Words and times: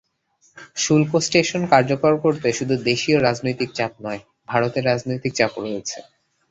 শুল্ক 0.75 1.11
স্টেশন 1.19 1.61
কার্যকর 1.71 2.13
করতে 2.17 2.47
শুধু 2.53 2.75
দেশীয় 2.83 3.17
রাজনৈতিক 3.19 3.69
চাপ 3.75 3.93
নয়, 4.05 4.21
ভারতের 4.47 4.83
রাজনৈতিক 4.85 5.31
চাপও 5.35 5.59
রয়েছে। 5.65 5.97